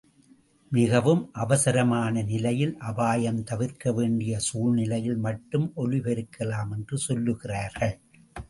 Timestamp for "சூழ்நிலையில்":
4.39-5.17